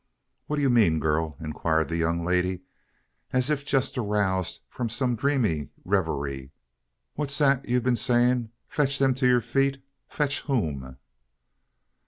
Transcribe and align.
"What 0.47 0.55
do 0.55 0.63
you 0.63 0.71
mean, 0.71 0.99
girl?" 0.99 1.37
inquired 1.39 1.87
the 1.87 1.95
young 1.95 2.25
lady, 2.25 2.61
as 3.31 3.51
if 3.51 3.63
just 3.63 3.99
aroused 3.99 4.61
from 4.67 4.89
some 4.89 5.15
dreamy 5.15 5.69
reverie. 5.85 6.49
"What's 7.13 7.37
that 7.37 7.69
you've 7.69 7.83
been 7.83 7.95
saying? 7.95 8.49
Fetch 8.67 8.97
them 8.97 9.13
to 9.13 9.27
your 9.27 9.41
feet? 9.41 9.85
Fetch 10.07 10.41
whom?" 10.41 10.97